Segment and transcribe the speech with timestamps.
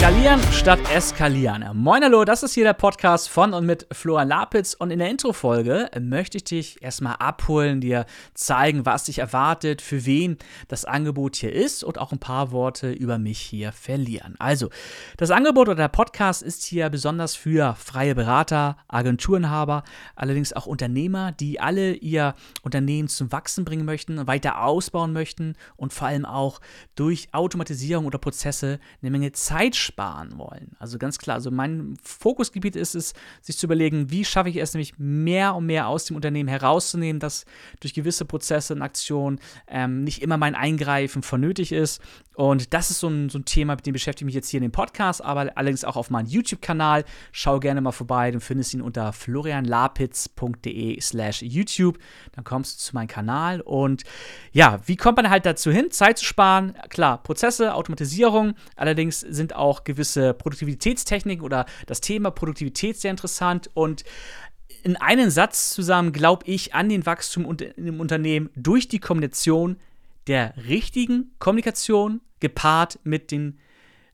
[0.00, 1.62] Skalieren statt eskalieren.
[1.74, 5.10] Moin Hallo, das ist hier der Podcast von und mit Florian Lapitz und in der
[5.10, 11.36] Intro-Folge möchte ich dich erstmal abholen, dir zeigen, was dich erwartet, für wen das Angebot
[11.36, 14.36] hier ist und auch ein paar Worte über mich hier verlieren.
[14.38, 14.70] Also,
[15.18, 19.84] das Angebot oder der Podcast ist hier besonders für freie Berater, Agenturenhaber,
[20.16, 25.92] allerdings auch Unternehmer, die alle ihr Unternehmen zum Wachsen bringen möchten, weiter ausbauen möchten und
[25.92, 26.62] vor allem auch
[26.94, 29.89] durch Automatisierung oder Prozesse eine Menge Zeit sparen
[30.38, 30.76] wollen.
[30.78, 34.74] Also ganz klar, also mein Fokusgebiet ist es, sich zu überlegen, wie schaffe ich es
[34.74, 37.44] nämlich mehr und mehr aus dem Unternehmen herauszunehmen, dass
[37.80, 42.00] durch gewisse Prozesse und Aktionen ähm, nicht immer mein Eingreifen vonnötig ist.
[42.34, 44.58] Und das ist so ein, so ein Thema, mit dem beschäftige ich mich jetzt hier
[44.58, 47.04] in dem Podcast, aber allerdings auch auf meinem YouTube-Kanal.
[47.32, 51.98] Schau gerne mal vorbei, du findest ihn unter florianlapitz.de slash YouTube.
[52.32, 53.60] Dann kommst du zu meinem Kanal.
[53.60, 54.04] Und
[54.52, 56.74] ja, wie kommt man halt dazu hin, Zeit zu sparen?
[56.88, 58.54] Klar, Prozesse, Automatisierung.
[58.74, 63.70] Allerdings sind auch gewisse Produktivitätstechniken oder das Thema Produktivität sehr interessant.
[63.74, 64.04] Und
[64.82, 69.76] in einem Satz zusammen glaube ich an den Wachstum im Unternehmen durch die Kombination
[70.26, 73.58] der richtigen Kommunikation gepaart mit den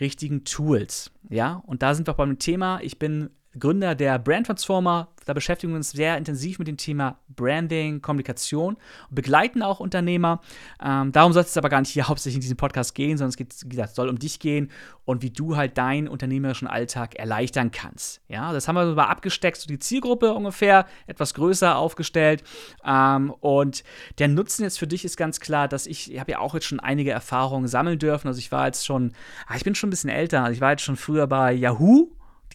[0.00, 1.10] richtigen Tools.
[1.28, 2.80] Ja, und da sind wir auch beim Thema.
[2.82, 5.08] Ich bin Gründer der Brand Transformer.
[5.30, 10.40] Da beschäftigen wir uns sehr intensiv mit dem Thema Branding, Kommunikation und begleiten auch Unternehmer.
[10.84, 13.36] Ähm, darum soll es aber gar nicht hier hauptsächlich in diesem Podcast gehen, sondern es
[13.36, 14.72] geht, wie gesagt, soll um dich gehen
[15.04, 18.22] und wie du halt deinen unternehmerischen Alltag erleichtern kannst.
[18.26, 22.42] Ja, das haben wir so mal abgesteckt, so die Zielgruppe ungefähr etwas größer aufgestellt.
[22.84, 23.84] Ähm, und
[24.18, 26.66] der Nutzen jetzt für dich ist ganz klar, dass ich, ich habe ja auch jetzt
[26.66, 28.26] schon einige Erfahrungen sammeln dürfen.
[28.26, 29.12] Also ich war jetzt schon,
[29.46, 30.42] ah, ich bin schon ein bisschen älter.
[30.42, 32.10] Also ich war jetzt schon früher bei Yahoo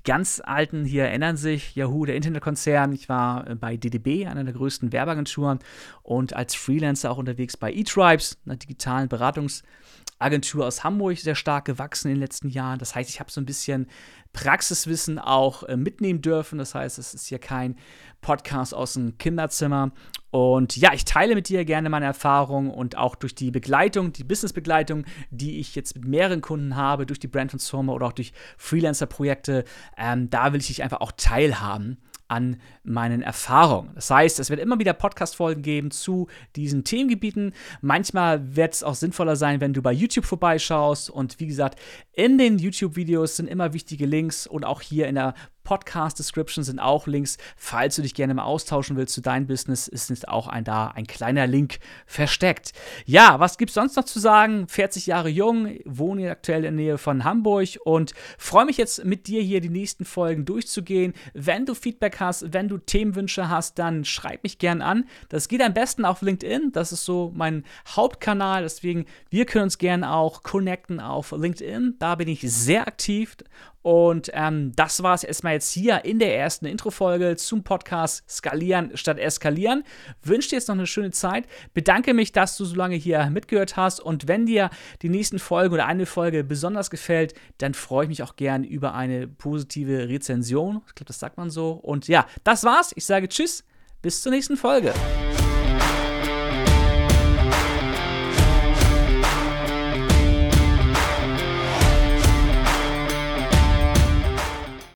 [0.05, 2.93] ganz Alten hier erinnern sich, Yahoo, der Internetkonzern.
[2.93, 5.59] Ich war äh, bei DDB, einer der größten Werbeagenturen,
[6.03, 12.07] und als Freelancer auch unterwegs bei eTribes, einer digitalen Beratungsagentur aus Hamburg, sehr stark gewachsen
[12.09, 12.79] in den letzten Jahren.
[12.79, 13.87] Das heißt, ich habe so ein bisschen
[14.31, 16.59] Praxiswissen auch äh, mitnehmen dürfen.
[16.59, 17.75] Das heißt, es ist hier kein
[18.21, 19.91] Podcast aus dem Kinderzimmer.
[20.31, 24.23] Und ja, ich teile mit dir gerne meine Erfahrungen und auch durch die Begleitung, die
[24.23, 28.33] Businessbegleitung, die ich jetzt mit mehreren Kunden habe, durch die Brand Transformer oder auch durch
[28.57, 29.63] Freelancer-Projekte,
[29.97, 31.97] ähm, da will ich dich einfach auch teilhaben
[32.27, 33.91] an meinen Erfahrungen.
[33.95, 37.53] Das heißt, es wird immer wieder Podcast-Folgen geben zu diesen Themengebieten.
[37.81, 41.09] Manchmal wird es auch sinnvoller sein, wenn du bei YouTube vorbeischaust.
[41.09, 41.79] Und wie gesagt,
[42.13, 45.35] in den YouTube-Videos sind immer wichtige Links und auch hier in der
[45.65, 47.37] Podcast-Description sind auch Links.
[47.57, 51.05] Falls du dich gerne mal austauschen willst zu deinem Business, ist auch ein da ein
[51.05, 52.71] kleiner Link versteckt.
[53.05, 54.67] Ja, was gibt es sonst noch zu sagen?
[54.69, 59.27] 40 Jahre jung, wohne aktuell in der Nähe von Hamburg und freue mich jetzt mit
[59.27, 61.13] dir hier die nächsten Folgen durchzugehen.
[61.33, 65.05] Wenn du Feedback hast, wenn du Themenwünsche hast, dann schreib mich gern an.
[65.29, 66.71] Das geht am besten auf LinkedIn.
[66.71, 68.61] Das ist so mein Hauptkanal.
[68.61, 71.95] Deswegen, wir können uns gern auch connecten auf LinkedIn.
[71.99, 73.35] Da bin ich sehr aktiv
[73.85, 78.97] und ähm, das war es erstmal jetzt hier in der ersten Intro-Folge zum Podcast Skalieren
[78.97, 79.83] statt Eskalieren.
[80.23, 81.45] Wünsche dir jetzt noch eine schöne Zeit.
[81.75, 83.99] Bedanke mich, dass du so lange hier mitgehört hast.
[83.99, 84.71] Und wenn dir
[85.03, 88.95] die nächsten Folgen oder eine Folge besonders gefällt, dann freue ich mich auch gern über
[88.95, 90.81] eine positive Rezension.
[90.87, 91.73] Ich glaube, das sagt man so.
[91.73, 92.91] Und ja, das war's.
[92.95, 93.63] Ich sage Tschüss.
[94.01, 94.95] Bis zur nächsten Folge.